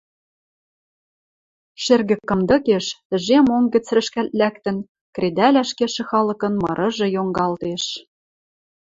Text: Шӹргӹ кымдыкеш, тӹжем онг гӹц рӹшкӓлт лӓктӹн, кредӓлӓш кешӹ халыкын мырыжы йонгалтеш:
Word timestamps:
Шӹргӹ 1.83 2.15
кымдыкеш, 2.29 2.85
тӹжем 3.09 3.45
онг 3.55 3.67
гӹц 3.73 3.87
рӹшкӓлт 3.95 4.31
лӓктӹн, 4.39 4.77
кредӓлӓш 5.15 5.69
кешӹ 5.77 6.03
халыкын 6.09 6.53
мырыжы 6.61 7.07
йонгалтеш: 7.15 7.83